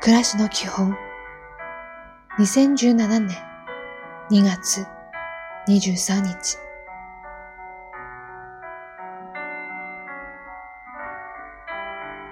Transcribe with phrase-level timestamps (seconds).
[0.00, 0.96] 暮らしの基本
[2.38, 3.36] 2017年
[4.30, 4.86] 2月
[5.68, 6.58] 23日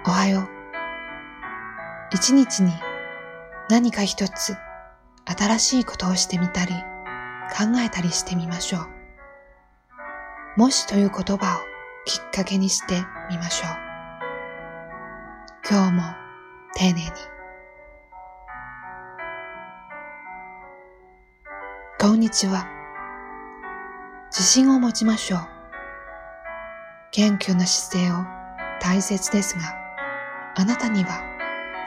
[0.05, 0.49] おはよう
[2.13, 2.71] 一日に
[3.69, 4.55] 何か一つ
[5.25, 6.71] 新しいことをしてみたり
[7.49, 10.59] 考えたりしてみましょう。
[10.59, 11.59] もしという言葉を
[12.05, 13.69] きっかけにしてみましょう。
[15.69, 16.03] 今日も
[16.75, 17.36] 丁寧に。
[21.99, 22.67] こんにちは。
[24.27, 25.39] 自信を持ちましょう。
[27.09, 28.23] 謙虚な姿勢を
[28.79, 29.61] 大切ですが、
[30.55, 31.23] あなたには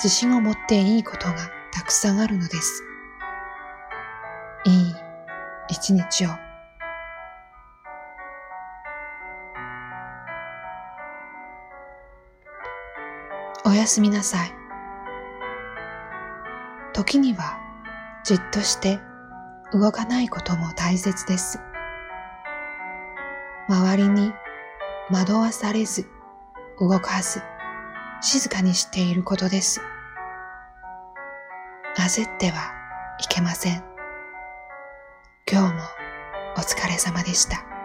[0.02, 1.36] 自信を持っていいことが
[1.72, 2.82] たくさんあるのです。
[4.64, 4.94] いい
[5.68, 6.30] 一日を。
[13.64, 14.52] おやすみなさい。
[16.94, 17.60] 時には
[18.24, 18.98] じっとして
[19.72, 21.60] 動かないことも大切です。
[23.68, 24.32] 周りに
[25.10, 26.08] 惑わされず
[26.80, 27.40] 動かず
[28.20, 29.80] 静かにしていることです。
[31.96, 32.72] 焦っては
[33.20, 33.84] いけません。
[35.50, 35.80] 今日も
[36.56, 37.79] お疲れ様でした。